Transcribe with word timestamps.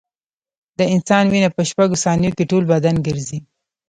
د 0.79 0.79
انسان 0.93 1.23
وینه 1.31 1.49
په 1.55 1.61
شپږو 1.69 2.01
ثانیو 2.03 2.35
کې 2.37 2.49
ټول 2.51 2.63
بدن 2.73 2.95
ګرځي. 3.07 3.39